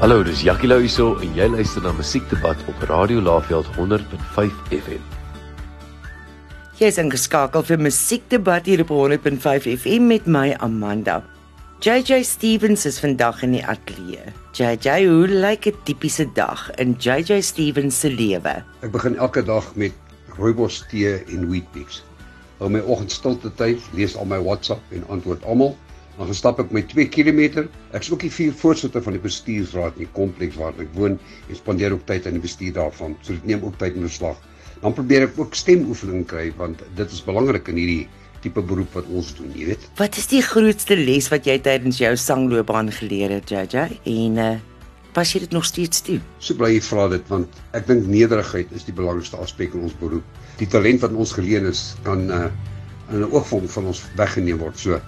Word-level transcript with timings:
Hallo, 0.00 0.22
dis 0.24 0.40
Jackie 0.40 0.64
Lou 0.64 0.78
hierso 0.80 1.10
en 1.20 1.34
jy 1.36 1.44
luister 1.52 1.82
na 1.84 1.90
Musiekdebat 1.92 2.56
op 2.72 2.84
Radio 2.88 3.20
Laveld 3.20 3.66
100.5 3.76 4.54
FM. 4.72 5.02
Jy 6.78 6.88
is 6.88 6.96
ingeskakel 7.02 7.66
vir 7.68 7.82
Musiekdebat 7.84 8.70
hier 8.70 8.80
op 8.80 8.94
100.5 8.96 9.66
FM 9.74 10.06
met 10.08 10.24
my 10.24 10.54
Amanda. 10.64 11.18
JJ 11.84 12.22
Stevens 12.24 12.86
is 12.88 12.96
vandag 13.04 13.42
in 13.44 13.58
die 13.58 13.60
ateljee. 13.60 14.32
JJ, 14.56 15.04
hoe 15.04 15.28
lyk 15.28 15.68
'n 15.68 15.76
tipiese 15.84 16.24
dag 16.32 16.70
in 16.80 16.96
JJ 16.96 17.42
Stevens 17.44 18.00
se 18.00 18.08
lewe? 18.08 18.64
Ek 18.80 18.96
begin 18.96 19.20
elke 19.20 19.44
dag 19.44 19.68
met 19.76 19.92
rooibos 20.40 20.80
tee 20.88 21.12
en 21.28 21.44
Weet-Bix. 21.50 22.00
Hou 22.56 22.70
my 22.72 22.80
oggendstilte 22.80 23.52
tyd, 23.52 23.84
lees 23.92 24.16
al 24.16 24.24
my 24.24 24.40
WhatsApp 24.40 24.80
en 24.96 25.04
antwoord 25.12 25.44
almal. 25.44 25.76
Dan 26.20 26.28
gaan 26.28 26.36
stap 26.36 26.58
ek 26.60 26.72
my 26.76 26.82
2 26.84 27.06
km. 27.08 27.62
Ek 27.96 28.04
is 28.04 28.10
ook 28.12 28.20
die 28.26 28.28
vier 28.28 28.52
voorsitter 28.52 29.00
van 29.00 29.14
die 29.16 29.22
bestuursraad 29.24 29.94
in 29.96 30.04
die 30.04 30.12
kompleks 30.12 30.58
waar 30.60 30.74
ek 30.76 30.90
woon 30.92 31.14
en 31.16 31.56
spandeer 31.56 31.94
ook 31.94 32.02
tyd 32.10 32.26
aan 32.28 32.34
die 32.36 32.42
bestuur 32.44 32.74
daarvan. 32.76 33.14
So 33.24 33.32
dit 33.38 33.46
neem 33.48 33.62
ook 33.64 33.78
tyd 33.80 33.94
in 33.96 34.04
beslag. 34.04 34.36
Dan 34.82 34.92
probeer 34.98 35.24
ek 35.30 35.38
ook 35.40 35.56
stemoefening 35.56 36.26
kry 36.28 36.50
want 36.58 36.82
dit 36.98 37.14
is 37.16 37.22
belangrik 37.24 37.70
in 37.72 37.80
hierdie 37.80 38.02
tipe 38.44 38.60
beroep 38.60 38.98
wat 38.98 39.08
ons 39.08 39.30
doen, 39.38 39.48
jy 39.56 39.70
weet. 39.70 39.86
Wat 39.96 40.18
is 40.20 40.28
die 40.28 40.42
grootste 40.44 40.98
les 40.98 41.28
wat 41.32 41.48
jy 41.48 41.56
tydens 41.64 42.00
jou 42.02 42.10
sangloopbaan 42.20 42.92
geleer 42.98 43.32
het, 43.38 43.48
JJ? 43.48 43.86
En 44.12 44.36
uh 44.44 44.50
pas 45.16 45.26
jy 45.26 45.40
dit 45.42 45.54
nog 45.56 45.64
steeds 45.66 46.04
toe? 46.06 46.18
So 46.38 46.54
bly 46.54 46.68
jy 46.76 46.82
vra 46.86 47.08
dit 47.10 47.32
want 47.32 47.56
ek 47.74 47.88
dink 47.88 48.04
nederigheid 48.06 48.68
is 48.76 48.84
die 48.86 48.94
belangrikste 48.94 49.40
aspek 49.40 49.72
in 49.72 49.88
ons 49.88 49.96
beroep. 49.98 50.44
Die 50.60 50.68
talent 50.68 51.00
wat 51.00 51.16
ons 51.16 51.32
geleen 51.38 51.72
is 51.72 51.94
kan 52.04 52.28
uh 52.28 52.50
in 53.08 53.24
'n 53.24 53.32
oogvang 53.32 53.64
van 53.72 53.88
ons 53.90 54.04
weggeneem 54.20 54.60
word. 54.60 54.76
So 54.78 55.00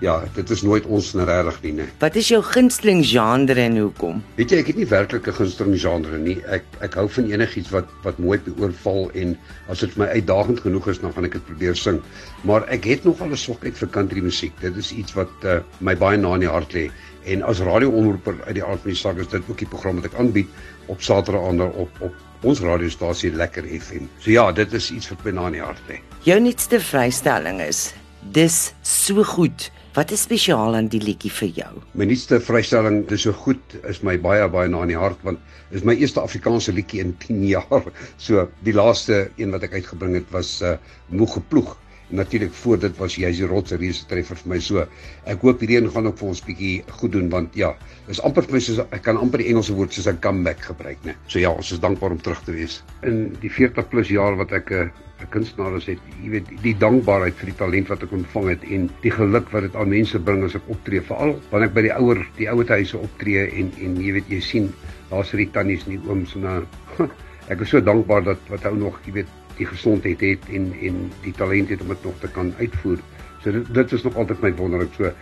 ja, 0.00 0.22
dit 0.34 0.50
is 0.50 0.62
nooit 0.62 0.86
ons 0.86 1.10
regtig 1.14 1.58
nie, 1.62 1.72
nee. 1.80 1.92
Wat 2.02 2.16
is 2.18 2.28
jou 2.30 2.40
gunsteling 2.44 3.02
genre 3.06 3.60
en 3.60 3.78
hoekom? 3.78 4.20
Weet 4.38 4.52
jy, 4.54 4.60
ek 4.62 4.70
het 4.72 4.78
nie 4.80 4.88
werklik 4.88 5.26
'n 5.26 5.36
gunsteling 5.40 5.80
genre 5.80 6.18
nie. 6.18 6.38
Ek 6.46 6.64
ek 6.80 6.94
hou 6.94 7.08
van 7.08 7.30
enigiets 7.30 7.70
wat 7.74 7.90
wat 8.04 8.18
mooi 8.18 8.38
beoorval 8.38 9.10
en 9.14 9.36
as 9.68 9.80
dit 9.80 9.90
vir 9.90 10.04
my 10.04 10.08
uitdagend 10.14 10.60
genoeg 10.60 10.88
is, 10.88 11.00
dan 11.00 11.12
gaan 11.12 11.24
ek 11.24 11.32
dit 11.32 11.46
probeer 11.46 11.76
sing. 11.76 12.00
Maar 12.44 12.68
ek 12.68 12.84
het 12.84 13.04
nogal 13.04 13.30
'n 13.30 13.36
swakheid 13.36 13.76
vir 13.76 13.88
country 13.88 14.20
musiek. 14.20 14.52
Dit 14.60 14.76
is 14.76 14.92
iets 14.92 15.14
wat 15.14 15.30
uh, 15.44 15.60
my 15.80 15.96
baie 15.96 16.16
na 16.16 16.34
in 16.34 16.40
die 16.40 16.48
hart 16.48 16.72
lê. 16.72 16.90
En 17.26 17.42
as 17.42 17.60
radioomroeper 17.60 18.34
uit 18.46 18.54
die 18.54 18.64
aard 18.64 18.80
van 18.80 18.90
die 18.90 18.96
saak 18.96 19.18
is 19.18 19.28
dit 19.28 19.42
ook 19.48 19.58
die 19.58 19.68
program 19.68 19.96
wat 19.96 20.12
ek 20.12 20.18
aanbied 20.18 20.48
op 20.86 21.02
Saterdaande 21.02 21.64
op 21.64 21.90
op 22.00 22.14
ons 22.42 22.60
radiostasie 22.60 23.32
Lekker 23.32 23.64
FM. 23.66 24.06
So 24.18 24.30
ja, 24.30 24.52
dit 24.52 24.72
is 24.72 24.90
iets 24.90 25.08
wat 25.08 25.24
my 25.24 25.30
na 25.30 25.46
in 25.46 25.52
die 25.58 25.62
hart 25.62 25.82
lê. 25.88 25.98
Jou 26.22 26.40
nuutste 26.40 26.80
vrystelling 26.80 27.60
is 27.60 27.94
Dis 28.32 28.74
so 28.82 29.22
goed. 29.24 29.70
Wat 29.98 30.12
is 30.14 30.20
spesiaal 30.22 30.76
aan 30.78 30.86
die 30.92 31.00
liedjie 31.02 31.30
vir 31.34 31.48
jou? 31.56 31.70
My 31.98 32.06
nuutste 32.06 32.36
vrystelling, 32.38 33.00
dis 33.10 33.24
so 33.26 33.34
goed, 33.34 33.72
is 33.90 33.98
my 34.06 34.12
baie 34.22 34.44
baie 34.52 34.70
na 34.70 34.84
in 34.86 34.92
die 34.92 34.98
hart 35.00 35.24
want 35.26 35.40
is 35.74 35.82
my 35.82 35.96
eerste 35.98 36.22
Afrikaanse 36.22 36.70
liedjie 36.76 37.00
in 37.02 37.16
10 37.24 37.40
jaar. 37.48 37.88
So 38.26 38.44
die 38.62 38.76
laaste 38.76 39.24
een 39.42 39.50
wat 39.56 39.66
ek 39.66 39.74
uitgebring 39.80 40.14
het 40.20 40.30
was 40.30 40.52
uh 40.62 40.76
Moeg 41.10 41.34
geploeg. 41.40 41.72
Natuurlik 42.10 42.54
voor 42.62 42.78
dit 42.78 42.96
was 42.98 43.16
jy 43.20 43.32
se 43.36 43.46
rotse 43.46 43.76
reuse 43.76 44.06
treffer 44.08 44.36
vir 44.36 44.52
my 44.54 44.60
so. 44.64 44.86
Ek 45.26 45.42
hoop 45.44 45.60
hierdie 45.60 45.80
een 45.80 45.90
gaan 45.92 46.08
ook 46.08 46.18
vir 46.20 46.28
ons 46.28 46.44
bietjie 46.46 46.74
goed 47.00 47.12
doen 47.12 47.28
want 47.32 47.56
ja, 47.58 47.74
is 48.08 48.22
amper 48.24 48.46
vir 48.48 48.58
my 48.58 48.62
soos 48.64 48.80
ek 48.86 49.02
kan 49.02 49.20
amper 49.20 49.44
die 49.44 49.50
Engelse 49.52 49.76
woord 49.76 49.92
soos 49.92 50.08
'n 50.08 50.20
comeback 50.20 50.62
gebruik, 50.70 51.04
né? 51.04 51.16
So 51.26 51.38
ja, 51.38 51.50
ons 51.50 51.72
is 51.72 51.80
dankbaar 51.80 52.16
om 52.16 52.22
terug 52.22 52.40
te 52.44 52.52
wees. 52.52 52.82
In 53.02 53.36
die 53.40 53.50
40 53.50 53.88
plus 53.88 54.08
jaar 54.08 54.36
wat 54.36 54.52
ek 54.52 54.70
'n 54.70 54.88
uh, 54.88 55.08
'n 55.22 55.28
kunstenaar 55.34 55.76
is 55.76 55.86
het, 55.90 56.02
jy 56.22 56.30
weet, 56.30 56.50
die 56.62 56.74
dankbaarheid 56.78 57.34
vir 57.40 57.50
die 57.50 57.56
talent 57.58 57.88
wat 57.90 58.04
ek 58.06 58.12
ontvang 58.14 58.50
het 58.52 58.66
en 58.76 58.84
die 59.02 59.10
geluk 59.14 59.48
wat 59.54 59.66
dit 59.66 59.78
aan 59.80 59.90
mense 59.90 60.20
bring 60.28 60.44
as 60.46 60.54
ek 60.58 60.68
optree, 60.74 61.02
veral 61.08 61.34
wanneer 61.50 61.70
ek 61.70 61.74
by 61.74 61.84
die 61.88 61.94
ouer, 61.96 62.20
die 62.38 62.46
ouete 62.52 62.78
huise 62.78 63.00
optree 63.00 63.48
en 63.62 63.72
en 63.82 63.96
jy 64.04 64.14
weet 64.18 64.30
jy 64.30 64.40
sien 64.50 64.68
daar's 65.10 65.32
vir 65.34 65.42
die 65.42 65.50
tannies 65.56 65.86
en 65.86 65.96
die 65.96 66.02
ooms 66.06 66.36
en 66.38 66.46
dan 66.46 67.10
ek 67.52 67.64
is 67.66 67.74
so 67.74 67.82
dankbaar 67.82 68.28
dat 68.30 68.52
wat 68.52 68.68
ou 68.70 68.76
nog, 68.78 69.00
jy 69.08 69.18
weet, 69.18 69.34
die 69.58 69.66
gesondheid 69.66 70.20
het 70.20 70.48
en 70.54 70.72
en 70.80 71.00
die 71.24 71.34
talent 71.36 71.68
het 71.68 71.82
om 71.84 71.88
dit 71.94 72.04
nog 72.04 72.20
te 72.20 72.30
kan 72.34 72.54
uitvoer. 72.58 72.98
So 73.42 73.52
dit 73.52 73.74
dit 73.74 73.92
is 73.92 74.02
nog 74.02 74.16
altyd 74.16 74.40
my 74.42 74.54
wonderlik 74.54 74.94
so 74.96 75.12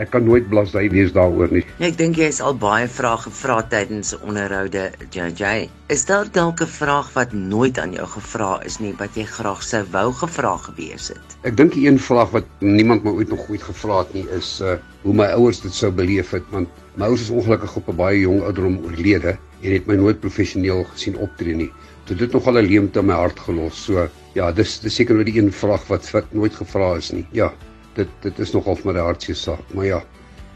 ek 0.00 0.08
kan 0.14 0.24
nooit 0.24 0.46
blasy 0.48 0.86
wees 0.92 1.12
daaroor 1.12 1.50
nie. 1.52 1.62
Ja, 1.76 1.88
ek 1.90 1.98
dink 1.98 2.16
jy 2.20 2.30
is 2.32 2.40
al 2.40 2.56
baie 2.56 2.86
vrae 2.88 3.18
gevra 3.26 3.58
tydens 3.72 4.14
onderhoude 4.18 4.86
JJ. 5.12 5.68
Is 5.92 6.04
daar 6.08 6.30
dalk 6.32 6.62
'n 6.64 6.72
vraag 6.78 7.12
wat 7.12 7.32
nooit 7.32 7.78
aan 7.78 7.92
jou 7.92 8.06
gevra 8.06 8.62
is 8.64 8.78
nie 8.80 8.94
wat 8.98 9.16
jy 9.16 9.24
graag 9.24 9.62
sou 9.62 9.84
wou 9.92 10.12
gevra 10.12 10.56
gewees 10.56 11.08
het? 11.08 11.36
Ek 11.44 11.56
dink 11.56 11.74
een 11.74 11.98
vraag 11.98 12.30
wat 12.30 12.46
niemand 12.60 13.04
my 13.04 13.10
ooit 13.10 13.28
nog 13.28 13.48
ooit 13.48 13.62
gevra 13.62 13.98
het 13.98 14.14
nie 14.14 14.26
is 14.38 14.60
uh 14.60 14.76
hoe 15.02 15.14
my 15.14 15.26
ouers 15.34 15.60
dit 15.60 15.74
sou 15.74 15.90
beleef 15.90 16.30
het 16.30 16.44
want 16.50 16.68
my 16.94 17.06
ouers 17.06 17.20
is 17.20 17.30
ongelukkig 17.30 17.76
op 17.76 17.88
'n 17.88 17.96
baie 17.96 18.20
jong 18.20 18.42
ouderdom 18.42 18.78
oorlede 18.84 19.36
en 19.62 19.72
het 19.72 19.86
my 19.86 19.94
nooit 19.94 20.20
professioneel 20.20 20.84
gesien 20.84 21.16
optree 21.16 21.54
nie. 21.54 21.72
Dit 22.06 22.20
het 22.20 22.32
nogal 22.32 22.58
'n 22.58 22.66
leemte 22.66 22.98
in 22.98 23.06
my 23.06 23.14
hart 23.14 23.40
gelos. 23.40 23.84
So 23.84 24.08
ja, 24.34 24.52
dis 24.52 24.80
dis 24.80 24.94
seker 24.94 25.14
nou 25.14 25.24
die 25.24 25.38
een 25.38 25.52
vraag 25.52 25.86
wat 25.88 26.10
wat 26.10 26.32
nooit 26.32 26.54
gevra 26.54 26.96
is 26.96 27.10
nie. 27.10 27.26
Ja 27.32 27.52
dit 27.96 28.08
dit 28.24 28.42
is 28.42 28.52
nogal 28.56 28.78
vir 28.80 28.92
my 28.92 29.04
hartseer 29.04 29.38
saak, 29.38 29.74
maar 29.76 29.88
ja, 29.88 30.00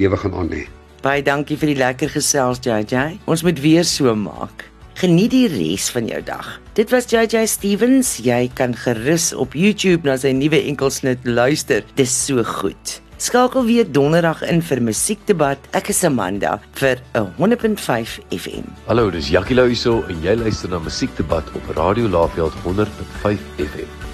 lewe 0.00 0.18
gaan 0.20 0.34
aan 0.34 0.52
hè. 0.54 0.64
Baie 1.04 1.22
dankie 1.22 1.58
vir 1.60 1.72
die 1.74 1.78
lekker 1.78 2.10
gesels 2.10 2.62
JJ. 2.64 3.18
Ons 3.30 3.44
moet 3.46 3.60
weer 3.62 3.86
so 3.86 4.14
maak. 4.18 4.66
Geniet 4.98 5.30
die 5.30 5.46
res 5.52 5.86
van 5.94 6.08
jou 6.10 6.18
dag. 6.26 6.56
Dit 6.74 6.90
was 6.90 7.06
JJ 7.06 7.46
Stevens. 7.46 8.16
Jy 8.24 8.48
kan 8.58 8.74
gerus 8.74 9.30
op 9.30 9.54
YouTube 9.54 10.08
na 10.08 10.16
sy 10.18 10.32
nuwe 10.34 10.58
enkelsnit 10.58 11.22
luister. 11.28 11.86
Dis 11.94 12.14
so 12.26 12.42
goed. 12.42 12.98
Skakel 13.18 13.64
weer 13.66 13.86
donderdag 13.92 14.44
in 14.46 14.60
vir 14.62 14.78
musiekdebat. 14.82 15.58
Ek 15.74 15.90
is 15.90 16.04
Amanda 16.06 16.60
vir 16.78 17.02
'n 17.18 17.32
100.5 17.36 18.20
FM. 18.30 18.70
Hallo, 18.86 19.10
dis 19.10 19.28
Jackie 19.28 19.56
Lou 19.56 19.66
hierso 19.66 20.04
en 20.08 20.22
jy 20.22 20.36
luister 20.36 20.70
na 20.70 20.78
Musiekdebat 20.78 21.50
op 21.54 21.76
Radio 21.76 22.06
Laveld 22.08 22.54
100.5 22.62 23.42
FM. 23.58 24.07